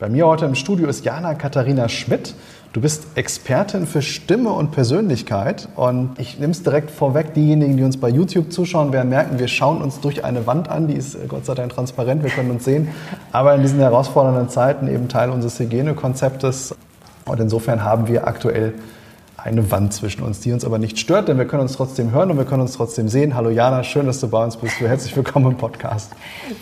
[0.00, 2.34] Bei mir heute im Studio ist Jana Katharina Schmidt.
[2.72, 7.84] Du bist Expertin für Stimme und Persönlichkeit und ich nehme es direkt vorweg, diejenigen, die
[7.84, 11.14] uns bei YouTube zuschauen, werden merken, wir schauen uns durch eine Wand an, die ist
[11.14, 12.88] äh, Gott sei Dank transparent, wir können uns sehen,
[13.30, 16.74] aber in diesen herausfordernden Zeiten eben Teil unseres Hygienekonzeptes
[17.26, 18.74] und insofern haben wir aktuell
[19.36, 22.32] eine Wand zwischen uns, die uns aber nicht stört, denn wir können uns trotzdem hören
[22.32, 23.36] und wir können uns trotzdem sehen.
[23.36, 24.80] Hallo Jana, schön, dass du bei uns bist.
[24.80, 26.10] Herzlich willkommen im Podcast.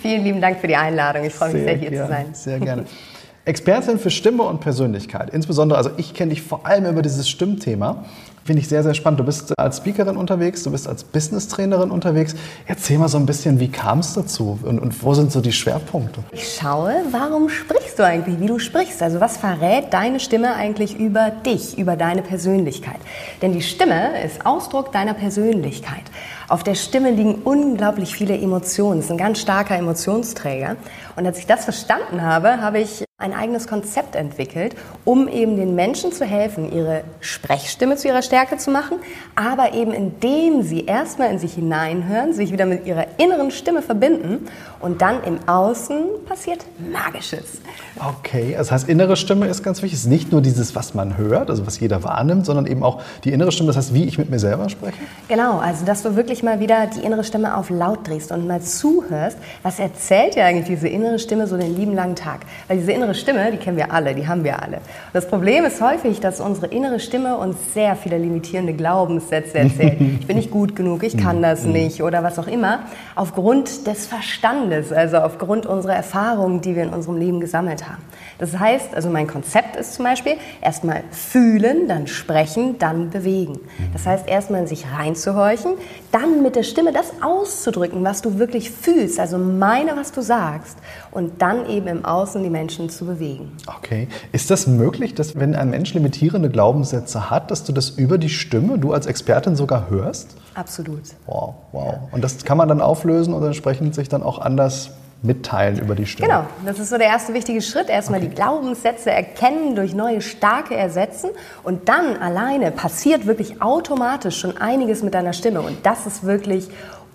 [0.02, 1.24] Vielen lieben Dank für die Einladung.
[1.24, 2.26] Ich freue mich sehr, sehr hier gerne, zu sein.
[2.34, 2.84] Sehr gerne.
[3.44, 5.30] Expertin für Stimme und Persönlichkeit.
[5.30, 8.04] Insbesondere, also ich kenne dich vor allem über dieses Stimmthema.
[8.44, 9.20] Finde ich sehr, sehr spannend.
[9.20, 12.34] Du bist als Speakerin unterwegs, du bist als Business-Trainerin unterwegs.
[12.66, 15.52] Erzähl mal so ein bisschen, wie kam es dazu und, und, wo sind so die
[15.52, 16.24] Schwerpunkte?
[16.32, 19.00] Ich schaue, warum sprichst du eigentlich, wie du sprichst?
[19.00, 22.98] Also was verrät deine Stimme eigentlich über dich, über deine Persönlichkeit?
[23.42, 26.02] Denn die Stimme ist Ausdruck deiner Persönlichkeit.
[26.48, 28.98] Auf der Stimme liegen unglaublich viele Emotionen.
[28.98, 30.76] Es ist ein ganz starker Emotionsträger.
[31.14, 35.74] Und als ich das verstanden habe, habe ich ein eigenes Konzept entwickelt, um eben den
[35.74, 38.96] Menschen zu helfen, ihre Sprechstimme zu ihrer Stärke zu machen,
[39.34, 44.48] aber eben indem sie erstmal in sich hineinhören, sich wieder mit ihrer inneren Stimme verbinden
[44.80, 47.60] und dann im Außen passiert Magisches.
[47.98, 49.98] Okay, das heißt, innere Stimme ist ganz wichtig.
[49.98, 53.02] Es ist nicht nur dieses, was man hört, also was jeder wahrnimmt, sondern eben auch
[53.22, 54.96] die innere Stimme, das heißt, wie ich mit mir selber spreche?
[55.28, 58.62] Genau, also dass du wirklich mal wieder die innere Stimme auf laut drehst und mal
[58.62, 62.40] zuhörst, was erzählt ja eigentlich diese innere Stimme so den lieben langen Tag?
[62.66, 64.78] Weil diese innere Stimme, die kennen wir alle, die haben wir alle.
[64.78, 70.00] Und das Problem ist häufig, dass unsere innere Stimme uns sehr viele limitierende Glaubenssätze erzählt.
[70.20, 71.72] ich bin nicht gut genug, ich kann das Mhm.
[71.72, 72.80] nicht oder was auch immer,
[73.14, 78.02] aufgrund des Verstandes, also aufgrund unserer Erfahrungen, die wir in unserem Leben gesammelt haben.
[78.38, 83.60] Das heißt, also mein Konzept ist zum Beispiel erstmal fühlen, dann sprechen, dann bewegen.
[83.92, 85.72] Das heißt, erstmal in sich reinzuhorchen,
[86.10, 90.78] dann mit der Stimme das auszudrücken, was du wirklich fühlst, also meine, was du sagst,
[91.10, 93.52] und dann eben im Außen die Menschen zu bewegen.
[93.66, 94.08] Okay.
[94.32, 98.28] Ist das möglich, dass wenn ein Mensch limitierende Glaubenssätze hat, dass du das über die
[98.28, 100.36] Stimme, du als Expertin sogar hörst?
[100.54, 101.02] Absolut.
[101.26, 101.94] Wow, wow.
[102.10, 104.90] Und das kann man dann auflösen und entsprechend sich dann auch anders
[105.22, 106.28] mitteilen über die Stimme.
[106.28, 107.88] Genau, das ist so der erste wichtige Schritt.
[107.88, 108.28] Erstmal okay.
[108.28, 111.30] die Glaubenssätze erkennen, durch neue starke ersetzen
[111.62, 116.68] und dann alleine passiert wirklich automatisch schon einiges mit deiner Stimme und das ist wirklich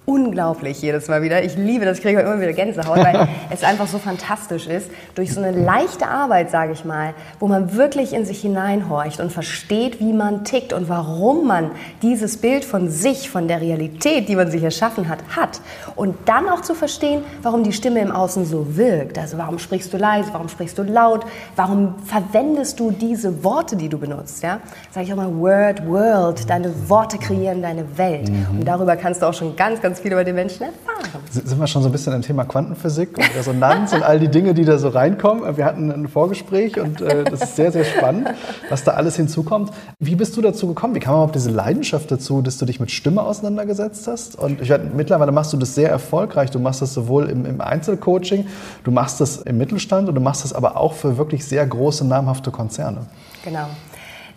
[0.10, 1.44] unglaublich jedes Mal wieder.
[1.44, 4.90] Ich liebe das, ich kriege immer wieder Gänsehaut, weil es einfach so fantastisch ist.
[5.16, 9.34] Durch so eine leichte Arbeit, sage ich mal, wo man wirklich in sich hineinhorcht und
[9.34, 14.38] versteht, wie man tickt und warum man dieses Bild von sich, von der Realität, die
[14.38, 15.60] man sich erschaffen hat, hat.
[15.98, 19.18] Und dann auch zu verstehen, warum die Stimme im Außen so wirkt.
[19.18, 21.26] Also warum sprichst du leise, warum sprichst du laut,
[21.58, 24.42] warum verwendest du diese Worte, die du benutzt.
[24.42, 24.62] Ja?
[24.92, 28.30] Sage ich auch mal Word, World, deine Worte kreieren deine Welt.
[28.30, 28.60] Mhm.
[28.60, 31.24] Und darüber kannst du auch schon ganz, ganz viel über den Menschen erfahren.
[31.30, 34.54] Sind wir schon so ein bisschen im Thema Quantenphysik und Resonanz und all die Dinge,
[34.54, 35.58] die da so reinkommen?
[35.58, 38.30] Wir hatten ein Vorgespräch und äh, das ist sehr, sehr spannend,
[38.70, 39.72] was da alles hinzukommt.
[40.00, 40.96] Wie bist du dazu gekommen?
[40.96, 44.38] Wie kam überhaupt diese Leidenschaft dazu, dass du dich mit Stimme auseinandergesetzt hast?
[44.38, 46.52] Und ich, mittlerweile machst du das sehr erfolgreich.
[46.52, 48.48] Du machst das sowohl im, im Einzelcoaching,
[48.84, 52.06] du machst das im Mittelstand und du machst das aber auch für wirklich sehr große,
[52.06, 53.06] namhafte Konzerne.
[53.44, 53.68] Genau.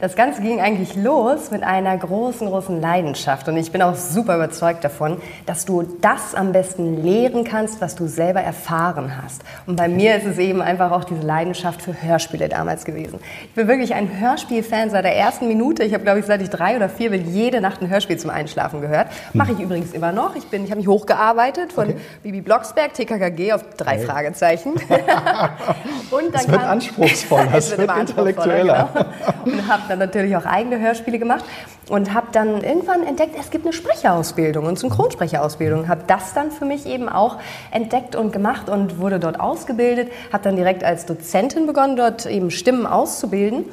[0.00, 3.46] Das Ganze ging eigentlich los mit einer großen, großen Leidenschaft.
[3.48, 7.96] Und ich bin auch super überzeugt davon, dass du das am besten lehren kannst, was
[7.96, 9.42] du selber erfahren hast.
[9.66, 13.18] Und bei mir ist es eben einfach auch diese Leidenschaft für Hörspiele damals gewesen.
[13.44, 15.84] Ich bin wirklich ein Hörspielfan seit der ersten Minute.
[15.84, 18.30] Ich habe, glaube ich, seit ich drei oder vier bin, jede Nacht ein Hörspiel zum
[18.30, 19.08] Einschlafen gehört.
[19.34, 20.34] Mache ich übrigens immer noch.
[20.34, 21.96] Ich, bin, ich habe mich hochgearbeitet von okay.
[22.22, 24.06] Bibi Blocksberg, TKKG auf drei hey.
[24.06, 24.72] Fragezeichen.
[26.10, 28.88] Und dann es wird anspruchsvoll, es wird intellektueller.
[28.94, 29.56] Genau.
[29.58, 31.44] Und habe dann natürlich auch eigene Hörspiele gemacht
[31.88, 35.88] und habe dann irgendwann entdeckt, es gibt eine Sprecherausbildung und Synchronsprecherausbildung.
[35.88, 37.38] Habe das dann für mich eben auch
[37.70, 40.10] entdeckt und gemacht und wurde dort ausgebildet.
[40.32, 43.64] Habe dann direkt als Dozentin begonnen, dort eben Stimmen auszubilden.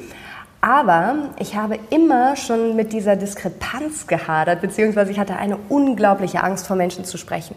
[0.60, 6.66] Aber ich habe immer schon mit dieser Diskrepanz gehadert, beziehungsweise ich hatte eine unglaubliche Angst
[6.66, 7.54] vor Menschen zu sprechen.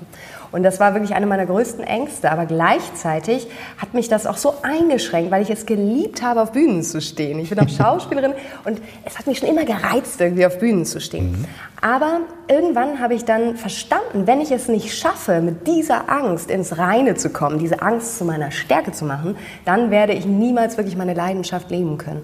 [0.51, 2.31] Und das war wirklich eine meiner größten Ängste.
[2.31, 3.47] Aber gleichzeitig
[3.79, 7.39] hat mich das auch so eingeschränkt, weil ich es geliebt habe, auf Bühnen zu stehen.
[7.39, 8.33] Ich bin auch Schauspielerin
[8.65, 11.47] und es hat mich schon immer gereizt, irgendwie auf Bühnen zu stehen.
[11.81, 16.77] Aber irgendwann habe ich dann verstanden, wenn ich es nicht schaffe, mit dieser Angst ins
[16.77, 20.95] Reine zu kommen, diese Angst zu meiner Stärke zu machen, dann werde ich niemals wirklich
[20.95, 22.21] meine Leidenschaft leben können.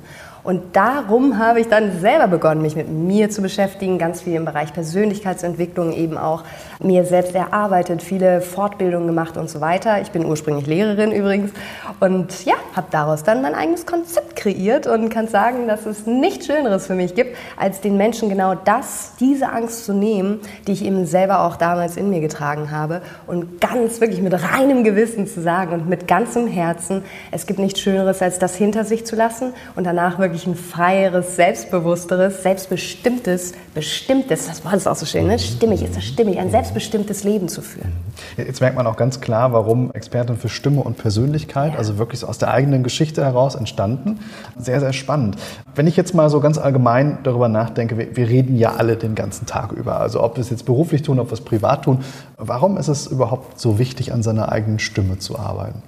[0.47, 4.45] Und darum habe ich dann selber begonnen, mich mit mir zu beschäftigen, ganz viel im
[4.45, 6.45] Bereich Persönlichkeitsentwicklung eben auch
[6.79, 9.99] mir selbst erarbeitet, viele Fortbildungen gemacht und so weiter.
[10.01, 11.51] Ich bin ursprünglich Lehrerin übrigens
[11.99, 16.45] und ja, habe daraus dann mein eigenes Konzept kreiert und kann sagen, dass es nichts
[16.45, 20.85] Schöneres für mich gibt, als den Menschen genau das, diese Angst zu nehmen, die ich
[20.85, 25.41] eben selber auch damals in mir getragen habe und ganz wirklich mit reinem Gewissen zu
[25.41, 29.53] sagen und mit ganzem Herzen, es gibt nichts Schöneres, als das hinter sich zu lassen
[29.75, 35.27] und danach wirklich wirklich ein freieres, selbstbewussteres, selbstbestimmtes, bestimmtes, das war das auch so schön,
[35.27, 35.39] ne?
[35.39, 37.91] stimmig ist das stimmig, ein selbstbestimmtes Leben zu führen.
[38.37, 41.79] Jetzt merkt man auch ganz klar, warum Expertin für Stimme und Persönlichkeit, ja.
[41.79, 44.19] also wirklich aus der eigenen Geschichte heraus entstanden.
[44.57, 45.37] Sehr, sehr spannend.
[45.73, 49.15] Wenn ich jetzt mal so ganz allgemein darüber nachdenke, wir, wir reden ja alle den
[49.15, 51.99] ganzen Tag über, also ob wir es jetzt beruflich tun, ob wir es privat tun,
[52.37, 55.81] warum ist es überhaupt so wichtig, an seiner eigenen Stimme zu arbeiten?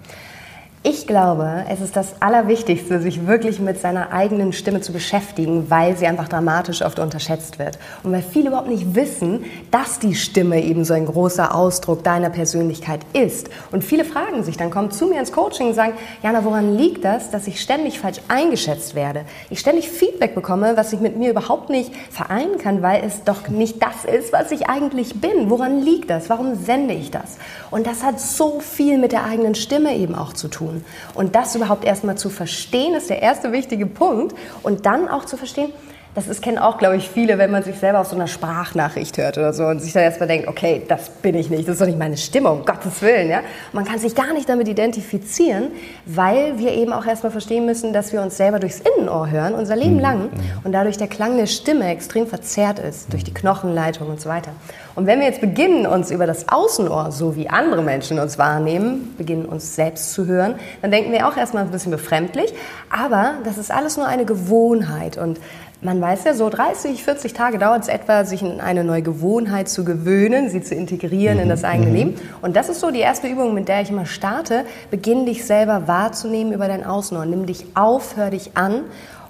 [0.81, 5.97] Ich glaube, es ist das Allerwichtigste, sich wirklich mit seiner eigenen Stimme zu beschäftigen, weil
[5.97, 7.77] sie einfach dramatisch oft unterschätzt wird.
[8.01, 12.29] Und weil viele überhaupt nicht wissen, dass die Stimme eben so ein großer Ausdruck deiner
[12.29, 13.49] Persönlichkeit ist.
[13.73, 17.03] Und viele fragen sich, dann kommen zu mir ins Coaching und sagen, Jana, woran liegt
[17.03, 19.25] das, dass ich ständig falsch eingeschätzt werde?
[19.49, 23.49] Ich ständig Feedback bekomme, was ich mit mir überhaupt nicht vereinen kann, weil es doch
[23.49, 25.49] nicht das ist, was ich eigentlich bin.
[25.49, 26.29] Woran liegt das?
[26.29, 27.37] Warum sende ich das?
[27.69, 30.85] Und das hat so viel mit der eigenen Stimme eben auch zu tun tun.
[31.13, 34.35] Und das überhaupt erstmal zu verstehen, ist der erste wichtige Punkt.
[34.63, 35.71] Und dann auch zu verstehen,
[36.15, 39.17] das ist, kennen auch, glaube ich, viele, wenn man sich selber auf so einer Sprachnachricht
[39.17, 41.81] hört oder so und sich dann erstmal denkt, okay, das bin ich nicht, das ist
[41.81, 43.29] doch nicht meine Stimme, um Gottes Willen.
[43.29, 43.41] Ja?
[43.73, 45.67] Man kann sich gar nicht damit identifizieren,
[46.05, 49.75] weil wir eben auch erstmal verstehen müssen, dass wir uns selber durchs Innenohr hören, unser
[49.75, 50.01] Leben mhm.
[50.01, 50.29] lang,
[50.63, 54.51] und dadurch der Klang der Stimme extrem verzerrt ist, durch die Knochenleitung und so weiter.
[54.95, 59.13] Und wenn wir jetzt beginnen, uns über das Außenohr, so wie andere Menschen uns wahrnehmen,
[59.17, 62.53] beginnen uns selbst zu hören, dann denken wir auch erstmal ein bisschen befremdlich,
[62.89, 65.39] aber das ist alles nur eine Gewohnheit und
[65.81, 69.69] man weiß ja, so 30, 40 Tage dauert es etwa, sich in eine neue Gewohnheit
[69.69, 71.43] zu gewöhnen, sie zu integrieren mhm.
[71.43, 71.95] in das eigene mhm.
[71.95, 72.15] Leben.
[72.41, 74.65] Und das ist so die erste Übung, mit der ich immer starte.
[74.91, 77.25] Beginn dich selber wahrzunehmen über dein Außenohr.
[77.25, 78.81] Nimm dich auf, hör dich an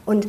[0.06, 0.28] und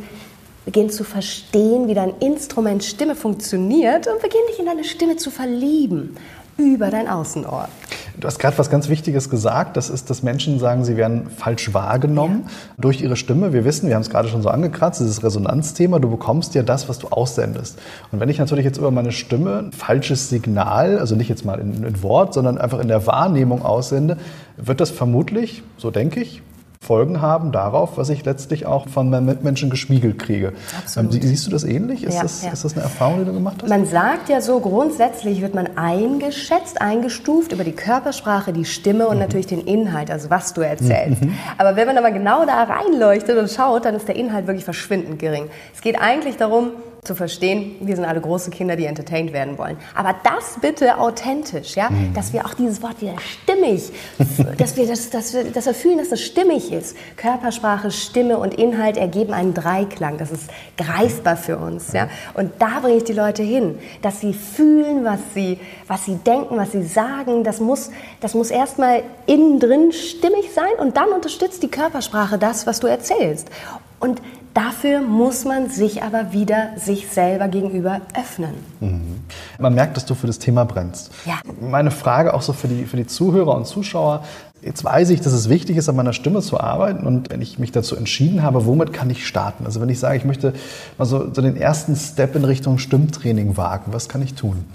[0.63, 5.31] beginn zu verstehen, wie dein Instrument Stimme funktioniert und beginn dich in deine Stimme zu
[5.31, 6.15] verlieben
[6.57, 7.67] über dein Außenohr.
[8.19, 9.77] Du hast gerade was ganz Wichtiges gesagt.
[9.77, 12.51] Das ist, dass Menschen sagen, sie werden falsch wahrgenommen ja.
[12.77, 13.53] durch ihre Stimme.
[13.53, 15.99] Wir wissen, wir haben es gerade schon so angekratzt, dieses Resonanzthema.
[15.99, 17.79] Du bekommst ja das, was du aussendest.
[18.11, 21.59] Und wenn ich natürlich jetzt über meine Stimme ein falsches Signal, also nicht jetzt mal
[21.59, 24.17] in, in Wort, sondern einfach in der Wahrnehmung aussende,
[24.57, 26.41] wird das vermutlich, so denke ich,
[26.91, 30.51] Folgen haben darauf, was ich letztlich auch von meinen Mitmenschen gespiegelt kriege.
[30.77, 31.13] Absolut.
[31.13, 32.03] Ähm, siehst du das ähnlich?
[32.03, 32.51] Ist, ja, das, ja.
[32.51, 33.69] ist das eine Erfahrung, die du gemacht hast?
[33.69, 39.15] Man sagt ja so, grundsätzlich wird man eingeschätzt, eingestuft über die Körpersprache, die Stimme und
[39.15, 39.21] mhm.
[39.21, 41.21] natürlich den Inhalt, also was du erzählst.
[41.21, 41.33] Mhm.
[41.57, 45.17] Aber wenn man aber genau da reinleuchtet und schaut, dann ist der Inhalt wirklich verschwindend
[45.17, 45.45] gering.
[45.73, 46.71] Es geht eigentlich darum,
[47.03, 49.77] zu verstehen, wir sind alle große Kinder, die entertained werden wollen.
[49.95, 52.13] Aber das bitte authentisch, ja, mhm.
[52.13, 53.91] dass wir auch dieses Wort wieder stimmig,
[54.57, 56.95] dass wir das, dass wir, dass wir fühlen, dass das stimmig ist.
[57.17, 60.19] Körpersprache, Stimme und Inhalt ergeben einen Dreiklang.
[60.19, 62.07] Das ist greifbar für uns, ja.
[62.35, 66.55] Und da bringe ich die Leute hin, dass sie fühlen, was sie, was sie denken,
[66.57, 67.43] was sie sagen.
[67.43, 67.89] Das muss,
[68.19, 72.85] das muss erstmal innen drin stimmig sein und dann unterstützt die Körpersprache das, was du
[72.85, 73.49] erzählst.
[73.99, 74.21] Und
[74.53, 78.53] Dafür muss man sich aber wieder sich selber gegenüber öffnen.
[78.81, 79.21] Mhm.
[79.59, 81.11] Man merkt, dass du für das Thema brennst.
[81.25, 81.39] Ja.
[81.61, 84.25] Meine Frage auch so für die, für die Zuhörer und Zuschauer.
[84.61, 87.07] Jetzt weiß ich, dass es wichtig ist, an meiner Stimme zu arbeiten.
[87.07, 89.65] Und wenn ich mich dazu entschieden habe, womit kann ich starten?
[89.65, 90.53] Also wenn ich sage, ich möchte
[90.97, 94.65] mal so, so den ersten Step in Richtung Stimmtraining wagen, was kann ich tun?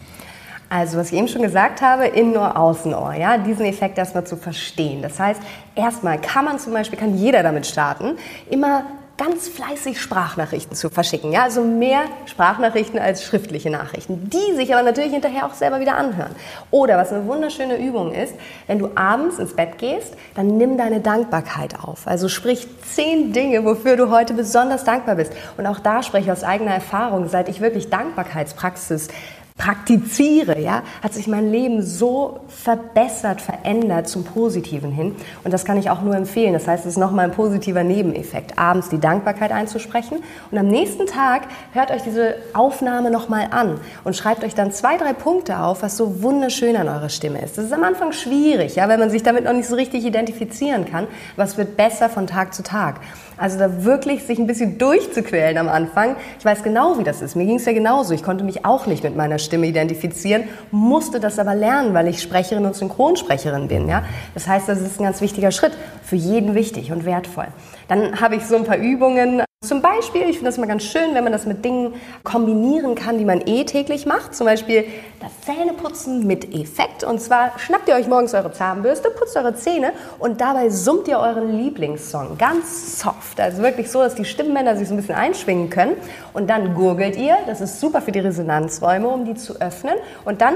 [0.68, 5.00] Also, was ich eben schon gesagt habe, Innenohr, Außenohr, ja, diesen Effekt erstmal zu verstehen.
[5.00, 5.40] Das heißt,
[5.76, 8.16] erstmal kann man zum Beispiel, kann jeder damit starten,
[8.50, 8.82] immer
[9.18, 11.32] ganz fleißig Sprachnachrichten zu verschicken.
[11.32, 11.44] Ja?
[11.44, 16.34] Also mehr Sprachnachrichten als schriftliche Nachrichten, die sich aber natürlich hinterher auch selber wieder anhören.
[16.70, 18.34] Oder was eine wunderschöne Übung ist,
[18.66, 22.06] wenn du abends ins Bett gehst, dann nimm deine Dankbarkeit auf.
[22.06, 25.32] Also sprich zehn Dinge, wofür du heute besonders dankbar bist.
[25.56, 29.08] Und auch da spreche ich aus eigener Erfahrung, seit ich wirklich Dankbarkeitspraxis
[29.56, 35.16] praktiziere, ja, hat sich mein Leben so verbessert, verändert zum Positiven hin.
[35.44, 36.52] Und das kann ich auch nur empfehlen.
[36.52, 40.18] Das heißt, es ist nochmal ein positiver Nebeneffekt, abends die Dankbarkeit einzusprechen.
[40.50, 44.98] Und am nächsten Tag hört euch diese Aufnahme nochmal an und schreibt euch dann zwei,
[44.98, 47.56] drei Punkte auf, was so wunderschön an eurer Stimme ist.
[47.56, 50.84] Das ist am Anfang schwierig, ja, wenn man sich damit noch nicht so richtig identifizieren
[50.84, 51.06] kann.
[51.38, 53.00] Es wird besser von Tag zu Tag.
[53.38, 56.16] Also da wirklich sich ein bisschen durchzuquälen am Anfang.
[56.38, 57.36] Ich weiß genau, wie das ist.
[57.36, 58.14] Mir ging es ja genauso.
[58.14, 62.22] Ich konnte mich auch nicht mit meiner Stimme identifizieren, musste das aber lernen, weil ich
[62.22, 63.88] Sprecherin und Synchronsprecherin bin.
[63.88, 64.04] Ja?
[64.34, 67.48] Das heißt, das ist ein ganz wichtiger Schritt, für jeden wichtig und wertvoll.
[67.88, 69.45] Dann habe ich so ein paar Übungen.
[69.66, 73.18] Zum Beispiel, ich finde das immer ganz schön, wenn man das mit Dingen kombinieren kann,
[73.18, 74.34] die man eh täglich macht.
[74.34, 74.84] Zum Beispiel
[75.18, 77.02] das Zähneputzen mit Effekt.
[77.02, 81.18] Und zwar schnappt ihr euch morgens eure Zahnbürste, putzt eure Zähne und dabei summt ihr
[81.18, 82.38] euren Lieblingssong.
[82.38, 83.40] Ganz soft.
[83.40, 85.96] Also wirklich so, dass die Stimmbänder sich so ein bisschen einschwingen können.
[86.32, 87.36] Und dann gurgelt ihr.
[87.46, 89.94] Das ist super für die Resonanzräume, um die zu öffnen.
[90.24, 90.54] Und dann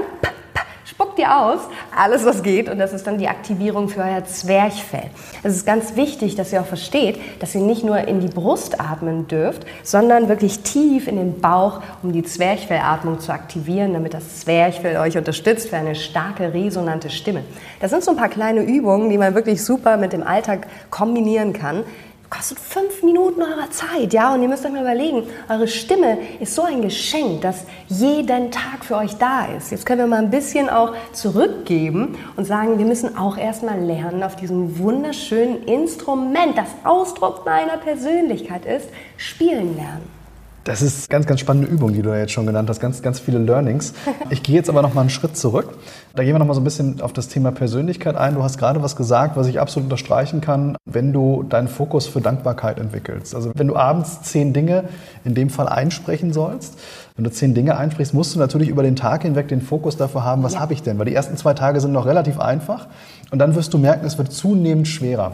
[0.91, 1.61] spuckt ihr aus,
[1.95, 5.09] alles was geht und das ist dann die Aktivierung für euer Zwerchfell.
[5.41, 8.81] Es ist ganz wichtig, dass ihr auch versteht, dass ihr nicht nur in die Brust
[8.81, 14.41] atmen dürft, sondern wirklich tief in den Bauch, um die Zwerchfellatmung zu aktivieren, damit das
[14.41, 17.43] Zwerchfell euch unterstützt für eine starke, resonante Stimme.
[17.79, 21.53] Das sind so ein paar kleine Übungen, die man wirklich super mit dem Alltag kombinieren
[21.53, 21.85] kann
[22.31, 24.33] kostet fünf Minuten eurer Zeit, ja?
[24.33, 28.85] Und ihr müsst euch mal überlegen, eure Stimme ist so ein Geschenk, das jeden Tag
[28.85, 29.69] für euch da ist.
[29.69, 34.23] Jetzt können wir mal ein bisschen auch zurückgeben und sagen, wir müssen auch erstmal lernen,
[34.23, 40.20] auf diesem wunderschönen Instrument, das Ausdruck meiner Persönlichkeit ist, spielen lernen.
[40.63, 42.79] Das ist ganz, ganz spannende Übung, die du ja jetzt schon genannt hast.
[42.79, 43.93] Ganz, ganz viele Learnings.
[44.29, 45.77] Ich gehe jetzt aber noch mal einen Schritt zurück.
[46.15, 48.35] Da gehen wir noch mal so ein bisschen auf das Thema Persönlichkeit ein.
[48.35, 52.21] Du hast gerade was gesagt, was ich absolut unterstreichen kann, wenn du deinen Fokus für
[52.21, 53.35] Dankbarkeit entwickelst.
[53.35, 54.85] Also wenn du abends zehn Dinge
[55.25, 56.79] in dem Fall einsprechen sollst,
[57.15, 60.23] wenn du zehn Dinge einsprichst, musst du natürlich über den Tag hinweg den Fokus dafür
[60.23, 60.59] haben, was ja.
[60.61, 60.97] habe ich denn?
[60.97, 62.87] Weil die ersten zwei Tage sind noch relativ einfach
[63.31, 65.33] und dann wirst du merken, es wird zunehmend schwerer.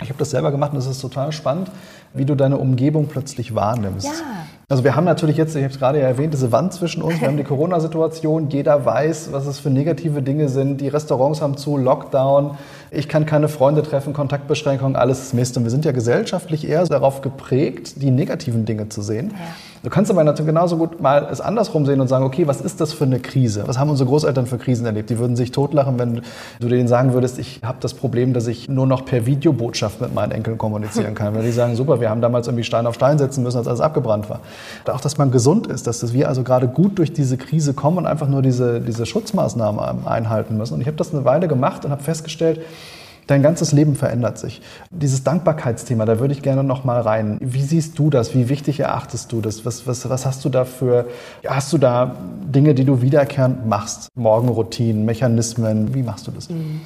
[0.00, 1.70] Ich habe das selber gemacht und es ist total spannend,
[2.14, 4.06] wie du deine Umgebung plötzlich wahrnimmst.
[4.06, 4.12] Ja.
[4.70, 7.22] Also wir haben natürlich jetzt, ich habe es gerade ja erwähnt, diese Wand zwischen uns.
[7.22, 8.50] Wir haben die Corona-Situation.
[8.50, 10.82] Jeder weiß, was es für negative Dinge sind.
[10.82, 12.58] Die Restaurants haben zu, Lockdown.
[12.90, 15.56] Ich kann keine Freunde treffen, Kontaktbeschränkungen, alles ist Mist.
[15.56, 19.32] Und wir sind ja gesellschaftlich eher darauf geprägt, die negativen Dinge zu sehen.
[19.32, 19.44] Ja.
[19.82, 22.80] Du kannst aber natürlich genauso gut mal es andersrum sehen und sagen, okay, was ist
[22.80, 23.62] das für eine Krise?
[23.66, 25.08] Was haben unsere Großeltern für Krisen erlebt?
[25.08, 26.22] Die würden sich totlachen, wenn
[26.60, 30.14] du denen sagen würdest, ich habe das Problem, dass ich nur noch per Videobotschaft mit
[30.14, 31.34] meinen Enkeln kommunizieren kann.
[31.34, 33.80] Wenn die sagen, super, wir haben damals irgendwie Stein auf Stein setzen müssen, als alles
[33.80, 34.40] abgebrannt war.
[34.86, 38.06] Auch, dass man gesund ist, dass wir also gerade gut durch diese Krise kommen und
[38.06, 40.74] einfach nur diese, diese Schutzmaßnahmen einhalten müssen.
[40.74, 42.60] Und ich habe das eine Weile gemacht und habe festgestellt,
[43.28, 44.62] Dein ganzes Leben verändert sich.
[44.90, 47.36] Dieses Dankbarkeitsthema, da würde ich gerne noch mal rein.
[47.42, 48.34] Wie siehst du das?
[48.34, 49.66] Wie wichtig erachtest du das?
[49.66, 51.06] Was, was, was hast du da für,
[51.46, 54.08] hast du da Dinge, die du wiederkehrend machst?
[54.14, 55.94] Morgenroutinen, Mechanismen?
[55.94, 56.48] Wie machst du das?
[56.48, 56.80] Mhm.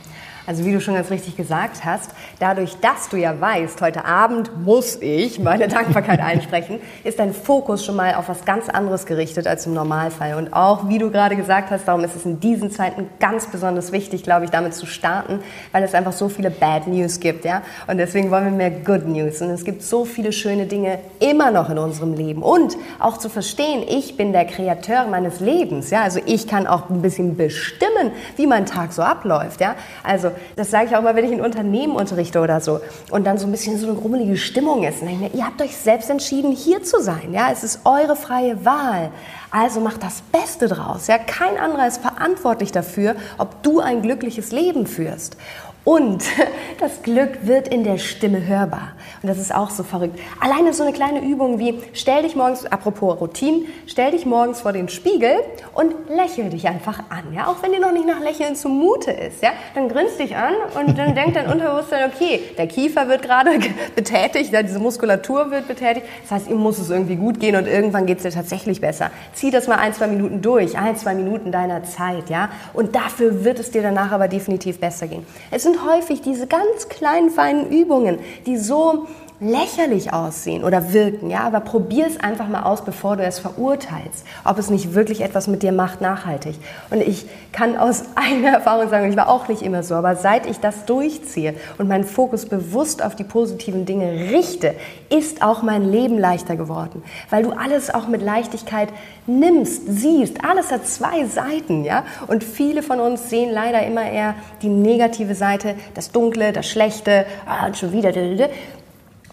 [0.44, 4.50] Also wie du schon ganz richtig gesagt hast, dadurch, dass du ja weißt, heute Abend
[4.64, 9.46] muss ich meine Dankbarkeit einsprechen, ist dein Fokus schon mal auf was ganz anderes gerichtet
[9.46, 10.34] als im Normalfall.
[10.34, 13.92] Und auch, wie du gerade gesagt hast, darum ist es in diesen Zeiten ganz besonders
[13.92, 17.62] wichtig, glaube ich, damit zu starten, weil es einfach so viele Bad News gibt, ja.
[17.86, 19.40] Und deswegen wollen wir mehr Good News.
[19.42, 22.42] Und es gibt so viele schöne Dinge immer noch in unserem Leben.
[22.42, 26.02] Und auch zu verstehen, ich bin der Kreateur meines Lebens, ja.
[26.02, 29.76] Also ich kann auch ein bisschen bestimmen, wie mein Tag so abläuft, ja.
[30.02, 33.38] Also das sage ich auch mal, wenn ich ein Unternehmen unterrichte oder so und dann
[33.38, 35.02] so ein bisschen so eine grummelige Stimmung ist.
[35.02, 37.32] Und denke mir, ihr habt euch selbst entschieden, hier zu sein.
[37.32, 39.10] Ja, es ist eure freie Wahl.
[39.50, 41.08] Also macht das Beste draus.
[41.08, 45.36] Ja, kein anderer ist verantwortlich dafür, ob du ein glückliches Leben führst.
[45.84, 46.24] Und
[46.80, 48.92] das Glück wird in der Stimme hörbar.
[49.22, 50.18] Und das ist auch so verrückt.
[50.40, 54.72] Alleine so eine kleine Übung wie, stell dich morgens, apropos Routine, stell dich morgens vor
[54.72, 55.32] den Spiegel
[55.74, 57.32] und lächel dich einfach an.
[57.34, 57.46] Ja?
[57.46, 59.42] Auch wenn dir noch nicht nach Lächeln zumute ist.
[59.42, 59.50] Ja?
[59.74, 63.50] Dann grinst dich an und dann denkt dein Unterbewusstsein, okay, der Kiefer wird gerade
[63.96, 66.06] betätigt, ja, diese Muskulatur wird betätigt.
[66.22, 69.10] Das heißt, ihm muss es irgendwie gut gehen und irgendwann geht es dir tatsächlich besser.
[69.34, 72.30] Zieh das mal ein, zwei Minuten durch, ein, zwei Minuten deiner Zeit.
[72.30, 72.50] Ja?
[72.72, 75.26] Und dafür wird es dir danach aber definitiv besser gehen.
[75.50, 79.06] Es sind häufig diese ganz kleinen, feinen Übungen, die so
[79.42, 84.24] lächerlich aussehen oder wirken, ja, aber probier es einfach mal aus, bevor du es verurteilst,
[84.44, 86.54] ob es nicht wirklich etwas mit dir macht nachhaltig.
[86.90, 90.46] Und ich kann aus eigener Erfahrung sagen, ich war auch nicht immer so, aber seit
[90.46, 94.74] ich das durchziehe und meinen Fokus bewusst auf die positiven Dinge richte,
[95.10, 98.90] ist auch mein Leben leichter geworden, weil du alles auch mit Leichtigkeit
[99.26, 100.44] nimmst, siehst.
[100.44, 102.04] Alles hat zwei Seiten, ja?
[102.28, 107.26] Und viele von uns sehen leider immer eher die negative Seite, das Dunkle, das Schlechte,
[107.46, 108.12] ah, schon wieder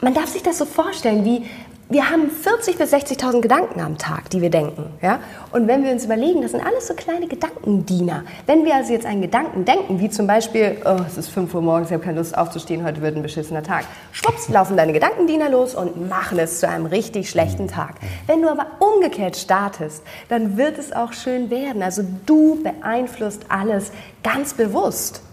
[0.01, 1.45] man darf sich das so vorstellen, wie
[1.91, 4.93] wir haben 40.000 bis 60.000 Gedanken am Tag, die wir denken.
[5.01, 5.17] Ja?
[5.51, 8.25] Und wenn wir uns überlegen, das sind alles so kleine Gedankendiener.
[8.45, 11.63] Wenn wir also jetzt einen Gedanken denken, wie zum Beispiel, oh, es ist 5 Uhr
[11.63, 13.85] morgens, ich habe keine Lust aufzustehen, heute wird ein beschissener Tag.
[14.11, 17.95] Schwupps, laufen deine Gedankendiener los und machen es zu einem richtig schlechten Tag.
[18.27, 21.81] Wenn du aber umgekehrt startest, dann wird es auch schön werden.
[21.81, 23.91] Also du beeinflusst alles
[24.21, 25.23] ganz bewusst.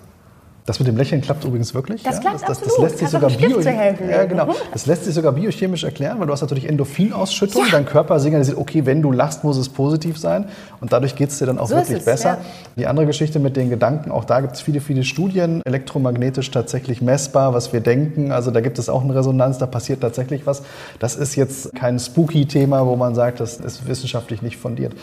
[0.66, 2.02] Das mit dem Lächeln klappt übrigens wirklich.
[2.02, 2.20] Das ja?
[2.23, 4.52] klappt das, das, das lässt sich sogar bio helfen ja, genau.
[4.73, 7.64] Das lässt sich sogar biochemisch erklären, weil du hast natürlich Endorphinausschüttung.
[7.70, 10.46] Dein Körper signalisiert, okay, wenn du lachst, muss es positiv sein.
[10.80, 12.30] Und dadurch geht es dir dann auch So wirklich es, besser.
[12.30, 12.38] ja.
[12.76, 17.00] Die andere Geschichte mit den Gedanken, auch da gibt es viele, viele Studien, elektromagnetisch tatsächlich
[17.00, 18.32] messbar, was wir denken.
[18.32, 20.62] Also da gibt es auch eine Resonanz, da passiert tatsächlich was.
[20.99, 24.94] Das ist jetzt kein spooky-Thema, wo man sagt, das ist wissenschaftlich nicht fundiert.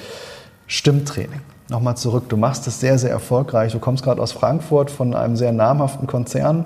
[0.68, 1.42] Stimmtraining.
[1.70, 3.72] Nochmal zurück, du machst es sehr, sehr erfolgreich.
[3.72, 6.66] Du kommst gerade aus Frankfurt von einem sehr namhaften Konzern.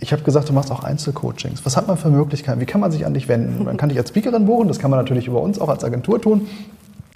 [0.00, 1.64] Ich habe gesagt, du machst auch Einzelcoachings.
[1.66, 2.58] Was hat man für Möglichkeiten?
[2.60, 3.64] Wie kann man sich an dich wenden?
[3.64, 6.20] Man kann dich als Speakerin buchen, das kann man natürlich über uns auch als Agentur
[6.20, 6.48] tun.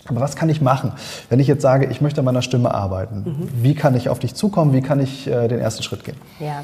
[0.07, 0.93] Aber was kann ich machen,
[1.31, 3.49] wenn ich jetzt sage, ich möchte an meiner Stimme arbeiten?
[3.63, 4.75] Wie kann ich auf dich zukommen?
[4.75, 6.17] Wie kann ich äh, den ersten Schritt gehen?
[6.41, 6.63] Ja.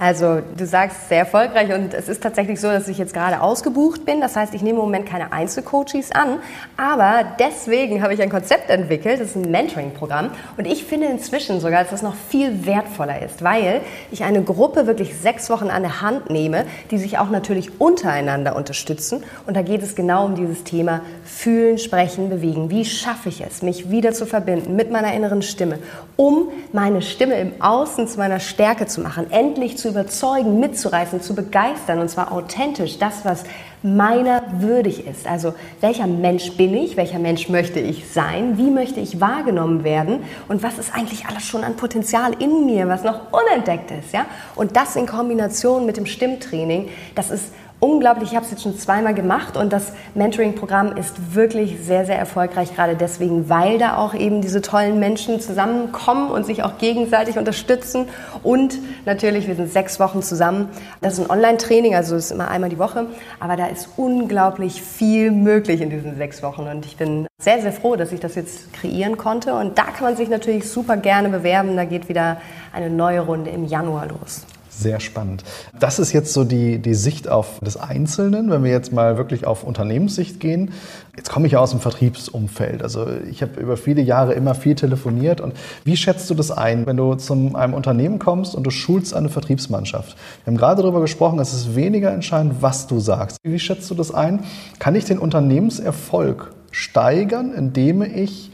[0.00, 4.06] Also du sagst sehr erfolgreich und es ist tatsächlich so, dass ich jetzt gerade ausgebucht
[4.06, 4.22] bin.
[4.22, 6.38] Das heißt, ich nehme im Moment keine Einzelcoaches an,
[6.78, 11.60] aber deswegen habe ich ein Konzept entwickelt, das ist ein Mentoring-Programm und ich finde inzwischen
[11.60, 15.82] sogar, dass das noch viel wertvoller ist, weil ich eine Gruppe wirklich sechs Wochen an
[15.82, 20.34] der Hand nehme, die sich auch natürlich untereinander unterstützen und da geht es genau um
[20.34, 22.70] dieses Thema Fühlen, Sprechen, Bewegen.
[22.70, 25.78] Wie schaffe ich es, mich wieder zu verbinden mit meiner inneren Stimme,
[26.16, 31.34] um meine Stimme im Außen zu meiner Stärke zu machen, endlich zu überzeugen, mitzureißen, zu
[31.34, 33.44] begeistern und zwar authentisch, das, was
[33.82, 35.26] meiner würdig ist.
[35.26, 40.22] Also welcher Mensch bin ich, welcher Mensch möchte ich sein, wie möchte ich wahrgenommen werden
[40.48, 44.12] und was ist eigentlich alles schon an Potenzial in mir, was noch unentdeckt ist.
[44.12, 44.26] Ja?
[44.54, 48.30] Und das in Kombination mit dem Stimmtraining, das ist unglaublich.
[48.30, 52.74] Ich habe es jetzt schon zweimal gemacht und das Mentoring-Programm ist wirklich sehr, sehr erfolgreich,
[52.74, 58.08] gerade deswegen, weil da auch eben diese tollen Menschen zusammenkommen und sich auch gegenseitig unterstützen.
[58.42, 60.68] Und natürlich, wir sind sechs Wochen zusammen.
[61.00, 63.06] Das ist ein Online-Training, also es ist immer einmal die Woche,
[63.40, 67.72] aber da ist unglaublich viel möglich in diesen sechs Wochen und ich bin sehr, sehr
[67.72, 69.54] froh, dass ich das jetzt kreieren konnte.
[69.54, 71.74] Und da kann man sich natürlich super gerne bewerben.
[71.74, 72.36] Da geht wieder
[72.72, 74.44] eine neue Runde im Januar los.
[74.72, 75.42] Sehr spannend.
[75.78, 78.50] Das ist jetzt so die, die Sicht auf des Einzelnen.
[78.50, 80.70] Wenn wir jetzt mal wirklich auf Unternehmenssicht gehen.
[81.16, 82.82] Jetzt komme ich ja aus dem Vertriebsumfeld.
[82.82, 85.40] Also ich habe über viele Jahre immer viel telefoniert.
[85.40, 89.12] Und wie schätzt du das ein, wenn du zu einem Unternehmen kommst und du schulst
[89.12, 90.16] eine Vertriebsmannschaft?
[90.44, 93.38] Wir haben gerade darüber gesprochen, es ist weniger entscheidend, was du sagst.
[93.42, 94.44] Wie schätzt du das ein?
[94.78, 98.52] Kann ich den Unternehmenserfolg steigern, indem ich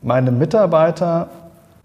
[0.00, 1.28] meine Mitarbeiter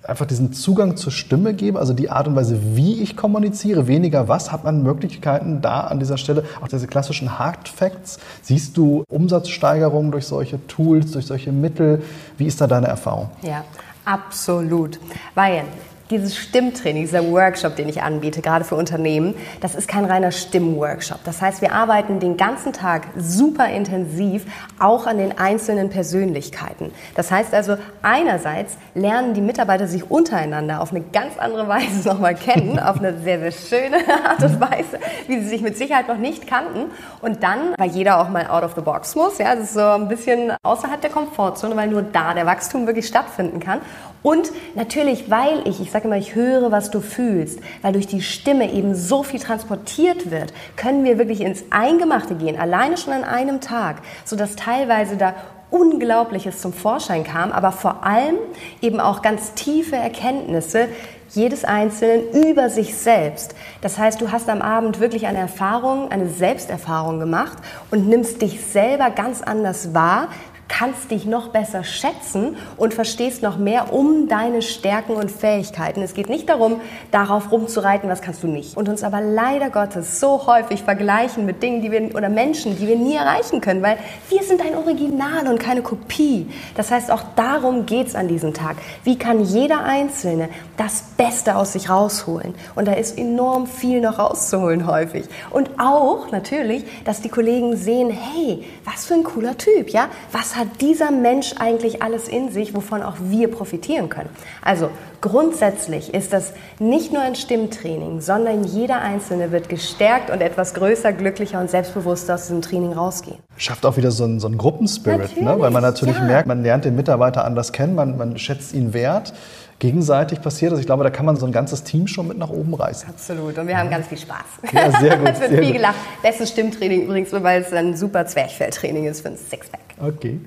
[0.04, 4.28] einfach diesen Zugang zur Stimme gebe, also die Art und Weise, wie ich kommuniziere, weniger
[4.28, 9.04] was, hat man Möglichkeiten da an dieser Stelle, auch diese klassischen Hard Facts, siehst du
[9.10, 12.04] Umsatzsteigerungen durch solche Tools, durch solche Mittel,
[12.38, 13.30] wie ist da deine Erfahrung?
[13.42, 13.64] Ja,
[14.06, 15.00] absolut.
[15.36, 15.64] Weil
[16.10, 21.24] dieses Stimmtraining, dieser Workshop, den ich anbiete, gerade für Unternehmen, das ist kein reiner Stimmworkshop.
[21.24, 24.46] Das heißt, wir arbeiten den ganzen Tag super intensiv
[24.80, 26.92] auch an den einzelnen Persönlichkeiten.
[27.16, 32.36] Das heißt also, einerseits lernen die Mitarbeiter sich untereinander auf eine ganz andere Weise nochmal
[32.36, 36.18] kennen, auf eine sehr, sehr schöne Art und Weise, wie sie sich mit Sicherheit noch
[36.18, 36.92] nicht kannten.
[37.22, 39.82] Und dann, weil jeder auch mal out of the box muss, ja, das ist so
[39.82, 43.82] ein bisschen außerhalb der Komfortzone, weil nur da der Wachstum wirklich stattfinden kann.
[44.24, 48.22] Und natürlich, weil ich, ich sage immer, ich höre, was du fühlst, weil durch die
[48.22, 53.24] Stimme eben so viel transportiert wird, können wir wirklich ins Eingemachte gehen, alleine schon an
[53.24, 55.34] einem Tag, sodass teilweise da
[55.72, 58.36] Unglaubliches zum Vorschein kam, aber vor allem
[58.82, 60.88] eben auch ganz tiefe Erkenntnisse
[61.32, 63.54] jedes Einzelnen über sich selbst.
[63.82, 67.58] Das heißt, du hast am Abend wirklich eine Erfahrung, eine Selbsterfahrung gemacht
[67.92, 70.30] und nimmst dich selber ganz anders wahr,
[70.68, 76.02] kannst dich noch besser schätzen und verstehst noch mehr um deine Stärken und Fähigkeiten.
[76.02, 78.76] Es geht nicht darum, darauf rumzureiten, was kannst du nicht.
[78.76, 82.88] Und uns aber leider Gottes so häufig vergleichen mit Dingen, die wir oder Menschen, die
[82.88, 83.98] wir nie erreichen können, weil
[84.30, 86.48] wir sind ein Original und keine Kopie.
[86.76, 88.78] Das heißt, auch darum geht's an diesem Tag.
[89.04, 92.54] Wie kann jeder Einzelne das Beste aus sich rausholen?
[92.76, 95.26] Und da ist enorm viel noch rauszuholen häufig.
[95.50, 100.10] Und auch natürlich, dass die Kollegen sehen, hey, was für ein cooler Typ, ja?
[100.32, 104.30] Was hat dieser Mensch eigentlich alles in sich, wovon auch wir profitieren können?
[104.64, 104.90] Also
[105.22, 111.14] grundsätzlich ist das nicht nur ein Stimmtraining, sondern jeder Einzelne wird gestärkt und etwas größer,
[111.14, 113.38] glücklicher und selbstbewusster aus diesem Training rausgehen.
[113.58, 115.56] Schafft auch wieder so einen, so einen Gruppenspirit, ne?
[115.60, 116.24] weil man natürlich ja.
[116.24, 119.34] merkt, man lernt den Mitarbeiter anders kennen, man, man schätzt ihn wert.
[119.80, 120.80] Gegenseitig passiert das.
[120.80, 123.10] Ich glaube, da kann man so ein ganzes Team schon mit nach oben reißen.
[123.10, 123.58] Absolut.
[123.60, 124.72] Und wir haben ganz viel Spaß.
[124.72, 125.96] Ja, sehr gut, es wird viel gelacht.
[126.24, 129.82] Bestes Stimmtraining übrigens, weil es ein super Zwerchfelltraining ist für ein Sixpack.
[130.02, 130.40] Okay.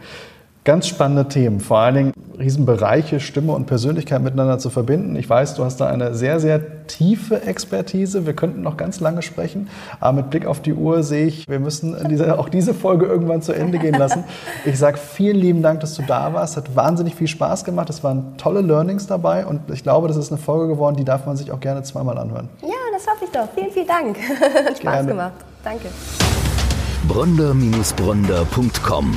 [0.70, 5.16] Ganz spannende Themen, vor allen Dingen Riesenbereiche, Stimme und Persönlichkeit miteinander zu verbinden.
[5.16, 8.24] Ich weiß, du hast da eine sehr, sehr tiefe Expertise.
[8.24, 11.58] Wir könnten noch ganz lange sprechen, aber mit Blick auf die Uhr sehe ich, wir
[11.58, 14.22] müssen diese, auch diese Folge irgendwann zu Ende gehen lassen.
[14.64, 16.56] Ich sage vielen lieben Dank, dass du da warst.
[16.56, 17.90] Hat wahnsinnig viel Spaß gemacht.
[17.90, 21.26] Es waren tolle Learnings dabei und ich glaube, das ist eine Folge geworden, die darf
[21.26, 22.48] man sich auch gerne zweimal anhören.
[22.62, 23.48] Ja, das hoffe ich doch.
[23.56, 24.16] Vielen, vielen Dank.
[24.68, 25.08] Hat Spaß gerne.
[25.08, 25.32] gemacht.
[25.64, 25.88] Danke.
[27.08, 29.16] Bronder-Bronder.com